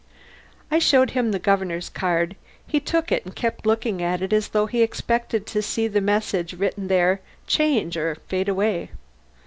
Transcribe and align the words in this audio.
I 0.71 0.79
showed 0.79 1.11
him 1.11 1.29
the 1.29 1.37
Governor's 1.37 1.87
card. 1.87 2.35
He 2.65 2.79
took 2.79 3.11
it 3.11 3.23
and 3.23 3.35
kept 3.35 3.67
looking 3.67 4.01
at 4.01 4.23
it 4.23 4.33
as 4.33 4.47
though 4.47 4.65
he 4.65 4.81
expected 4.81 5.45
to 5.45 5.61
see 5.61 5.87
the 5.87 6.01
message 6.01 6.53
written 6.53 6.87
there 6.87 7.21
change 7.45 7.95
or 7.97 8.15
fade 8.27 8.49
away. 8.49 8.89